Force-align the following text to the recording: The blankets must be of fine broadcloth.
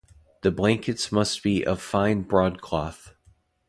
The 0.41 0.49
blankets 0.49 1.11
must 1.11 1.43
be 1.43 1.63
of 1.63 1.79
fine 1.79 2.23
broadcloth. 2.23 3.13